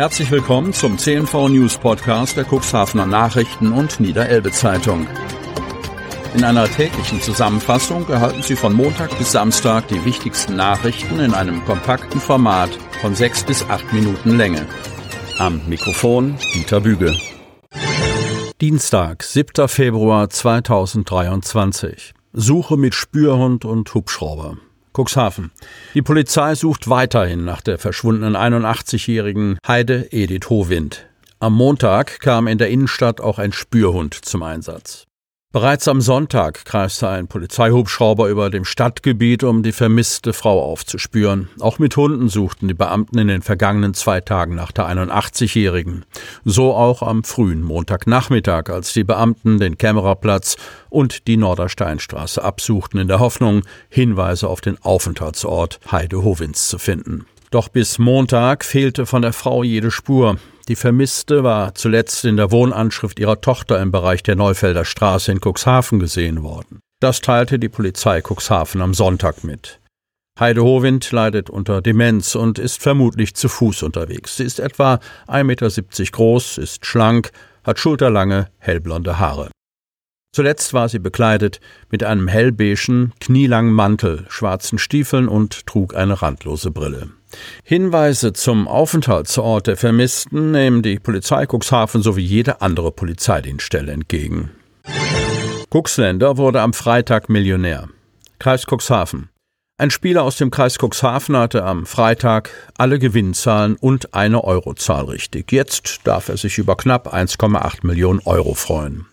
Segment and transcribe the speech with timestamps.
[0.00, 5.06] Herzlich willkommen zum CNV News Podcast der Cuxhavener Nachrichten und Niederelbe Zeitung.
[6.34, 11.62] In einer täglichen Zusammenfassung erhalten Sie von Montag bis Samstag die wichtigsten Nachrichten in einem
[11.66, 12.70] kompakten Format
[13.02, 14.66] von sechs bis acht Minuten Länge.
[15.38, 17.14] Am Mikrofon Dieter Büge.
[18.58, 19.68] Dienstag, 7.
[19.68, 22.14] Februar 2023.
[22.32, 24.56] Suche mit Spürhund und Hubschrauber.
[25.00, 25.50] Cuxhaven.
[25.94, 31.06] Die Polizei sucht weiterhin nach der verschwundenen 81-jährigen Heide Edith Hohwind.
[31.38, 35.06] Am Montag kam in der Innenstadt auch ein Spürhund zum Einsatz.
[35.52, 41.48] Bereits am Sonntag kreiste ein Polizeihubschrauber über dem Stadtgebiet, um die vermisste Frau aufzuspüren.
[41.58, 46.04] Auch mit Hunden suchten die Beamten in den vergangenen zwei Tagen nach der 81-Jährigen.
[46.44, 50.54] So auch am frühen Montagnachmittag, als die Beamten den Kämmererplatz
[50.88, 57.26] und die Nordersteinstraße absuchten, in der Hoffnung, Hinweise auf den Aufenthaltsort Heide Hovins zu finden.
[57.50, 60.36] Doch bis Montag fehlte von der Frau jede Spur.
[60.70, 65.40] Die Vermisste war zuletzt in der Wohnanschrift ihrer Tochter im Bereich der Neufelder Straße in
[65.40, 66.78] Cuxhaven gesehen worden.
[67.00, 69.80] Das teilte die Polizei Cuxhaven am Sonntag mit.
[70.38, 74.36] Heide Howind leidet unter Demenz und ist vermutlich zu Fuß unterwegs.
[74.36, 77.32] Sie ist etwa 1,70 Meter groß, ist schlank,
[77.64, 79.50] hat schulterlange, hellblonde Haare.
[80.32, 81.58] Zuletzt war sie bekleidet
[81.90, 87.10] mit einem hellbeigen, knielangen Mantel, schwarzen Stiefeln und trug eine randlose Brille.
[87.64, 94.50] Hinweise zum Aufenthaltsort der Vermissten nehmen die Polizei Cuxhaven sowie jede andere Polizeidienststelle entgegen.
[95.70, 97.88] Cuxländer wurde am Freitag Millionär.
[98.38, 99.28] Kreis Cuxhaven.
[99.78, 105.52] Ein Spieler aus dem Kreis Cuxhaven hatte am Freitag alle Gewinnzahlen und eine Eurozahl richtig.
[105.52, 109.06] Jetzt darf er sich über knapp 1,8 Millionen Euro freuen.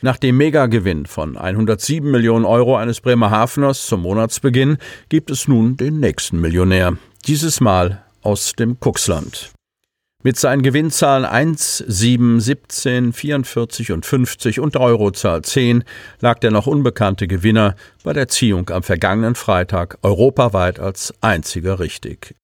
[0.00, 6.00] Nach dem Megagewinn von 107 Millionen Euro eines Bremerhaveners zum Monatsbeginn gibt es nun den
[6.00, 6.96] nächsten Millionär
[7.28, 9.52] dieses Mal aus dem Kuxland.
[10.24, 15.84] Mit seinen Gewinnzahlen 1, 7, 17, 44 und 50 und der Eurozahl 10
[16.20, 22.34] lag der noch unbekannte Gewinner bei der Ziehung am vergangenen Freitag europaweit als einziger richtig.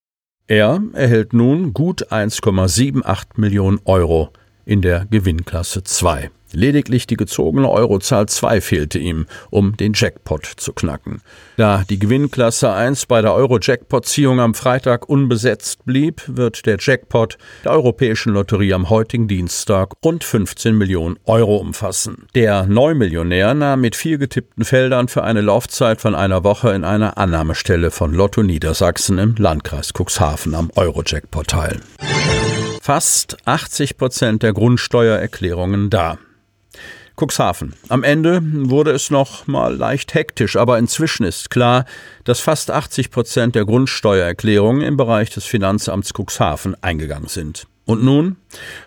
[0.49, 4.35] Er erhält nun gut 1,78 Millionen Euro
[4.67, 6.31] in der Gewinnklasse 2.
[6.55, 11.21] Lediglich die gezogene Eurozahl 2 fehlte ihm, um den Jackpot zu knacken.
[11.57, 17.73] Da die Gewinnklasse 1 bei der Euro-Jackpot-Ziehung am Freitag unbesetzt blieb, wird der Jackpot der
[17.73, 22.27] Europäischen Lotterie am heutigen Dienstag rund 15 Millionen Euro umfassen.
[22.35, 27.19] Der Neumillionär nahm mit vier getippten Feldern für eine Laufzeit von einer Woche in einer
[27.19, 31.81] Annahmestelle von Lotto Niedersachsen im Landkreis Cuxhaven am Euro-Jackpot teil.
[32.81, 36.19] Fast 80 Prozent der Grundsteuererklärungen da.
[37.17, 37.75] Cuxhaven.
[37.89, 41.85] Am Ende wurde es noch mal leicht hektisch, aber inzwischen ist klar,
[42.25, 47.67] dass fast 80 Prozent der Grundsteuererklärungen im Bereich des Finanzamts Cuxhaven eingegangen sind.
[47.87, 48.37] Und nun,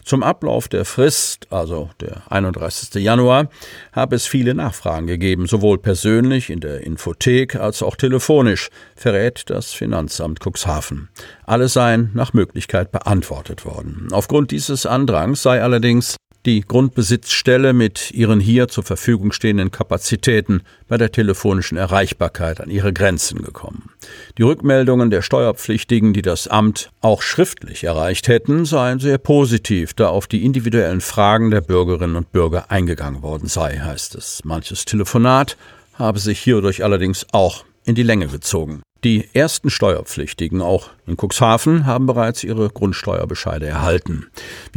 [0.03, 2.95] zum Ablauf der Frist, also der 31.
[2.95, 3.49] Januar,
[3.91, 9.71] habe es viele Nachfragen gegeben, sowohl persönlich in der Infothek als auch telefonisch, verrät das
[9.71, 11.09] Finanzamt Cuxhaven.
[11.45, 14.07] Alle seien nach Möglichkeit beantwortet worden.
[14.11, 16.15] Aufgrund dieses Andrangs sei allerdings
[16.47, 22.93] die Grundbesitzstelle mit ihren hier zur Verfügung stehenden Kapazitäten bei der telefonischen Erreichbarkeit an ihre
[22.93, 23.89] Grenzen gekommen.
[24.37, 30.07] Die Rückmeldungen der Steuerpflichtigen, die das Amt auch schriftlich erreicht hätten, seien sehr positiv, da
[30.07, 34.41] auf die individuellen Fragen der Bürgerinnen und Bürger eingegangen worden sei, heißt es.
[34.45, 35.57] Manches Telefonat
[35.95, 38.83] habe sich hierdurch allerdings auch in die Länge gezogen.
[39.03, 44.25] Die ersten Steuerpflichtigen, auch in Cuxhaven, haben bereits ihre Grundsteuerbescheide erhalten.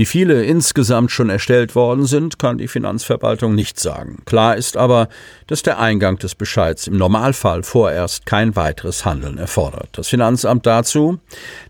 [0.01, 4.23] Wie viele insgesamt schon erstellt worden sind, kann die Finanzverwaltung nicht sagen.
[4.25, 5.11] Klar ist aber,
[5.47, 9.91] dass der Eingang des Bescheids im Normalfall vorerst kein weiteres Handeln erfordert.
[9.93, 11.19] Das Finanzamt dazu,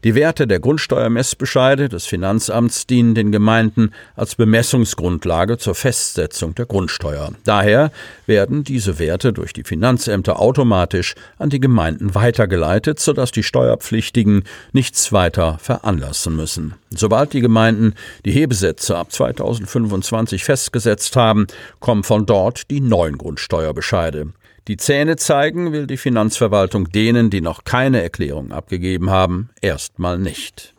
[0.05, 7.33] die Werte der Grundsteuermessbescheide des Finanzamts dienen den Gemeinden als Bemessungsgrundlage zur Festsetzung der Grundsteuer.
[7.43, 7.91] Daher
[8.27, 14.45] werden diese Werte durch die Finanzämter automatisch an die Gemeinden weiter weitergeleitet, sodass die Steuerpflichtigen
[14.73, 16.75] nichts weiter veranlassen müssen.
[16.91, 17.95] Sobald die Gemeinden
[18.25, 21.47] die Hebesätze ab 2025 festgesetzt haben,
[21.79, 24.33] kommen von dort die neuen Grundsteuerbescheide.
[24.69, 30.75] Die Zähne zeigen will die Finanzverwaltung denen, die noch keine Erklärung abgegeben haben, erstmal nicht.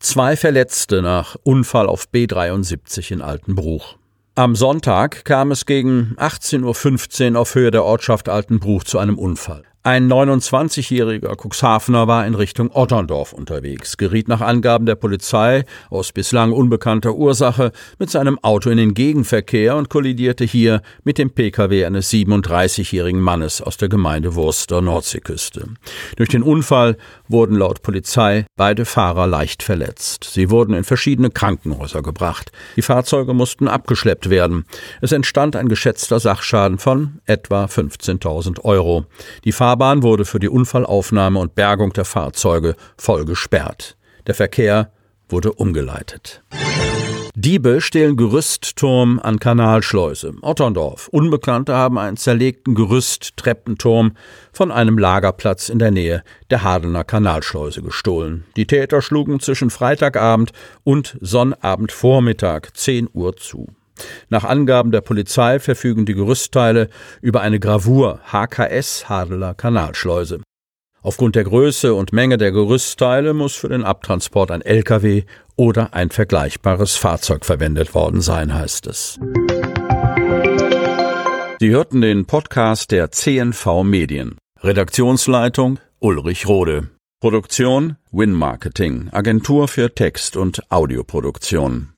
[0.00, 3.96] Zwei Verletzte nach Unfall auf B73 in Altenbruch.
[4.34, 9.64] Am Sonntag kam es gegen 18.15 Uhr auf Höhe der Ortschaft Altenbruch zu einem Unfall.
[9.88, 16.52] Ein 29-jähriger Cuxhavener war in Richtung Otterndorf unterwegs, geriet nach Angaben der Polizei aus bislang
[16.52, 22.12] unbekannter Ursache mit seinem Auto in den Gegenverkehr und kollidierte hier mit dem Pkw eines
[22.12, 25.68] 37-jährigen Mannes aus der Gemeinde Wurster Nordseeküste.
[26.16, 30.24] Durch den Unfall wurden laut Polizei beide Fahrer leicht verletzt.
[30.24, 32.52] Sie wurden in verschiedene Krankenhäuser gebracht.
[32.76, 34.64] Die Fahrzeuge mussten abgeschleppt werden.
[35.00, 39.06] Es entstand ein geschätzter Sachschaden von etwa 15.000 Euro.
[39.44, 43.96] Die Fahrbahn wurde für die Unfallaufnahme und Bergung der Fahrzeuge voll gesperrt.
[44.26, 44.90] Der Verkehr
[45.28, 46.42] wurde umgeleitet.
[47.40, 50.34] Diebe stehlen Gerüstturm an Kanalschleuse.
[50.42, 51.06] Otterndorf.
[51.06, 54.16] Unbekannte haben einen zerlegten Gerüsttreppenturm
[54.52, 58.42] von einem Lagerplatz in der Nähe der Hadener Kanalschleuse gestohlen.
[58.56, 60.50] Die Täter schlugen zwischen Freitagabend
[60.82, 63.68] und Sonnabendvormittag 10 Uhr zu.
[64.30, 66.88] Nach Angaben der Polizei verfügen die Gerüstteile
[67.20, 70.40] über eine Gravur HKS Hadeler Kanalschleuse.
[71.02, 75.22] Aufgrund der Größe und Menge der Gerüstteile muss für den Abtransport ein LKW
[75.56, 79.18] oder ein vergleichbares Fahrzeug verwendet worden sein, heißt es.
[81.60, 84.36] Sie hörten den Podcast der CNV Medien.
[84.60, 86.88] Redaktionsleitung Ulrich Rode.
[87.20, 91.86] Produktion Win Marketing, Agentur für Text- und Audioproduktion.